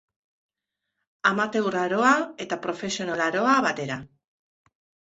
Amateur 1.31 1.77
aroa 1.83 2.15
eta 2.47 2.61
Profesional 2.67 3.25
aroa 3.31 3.57
batera. 3.71 4.05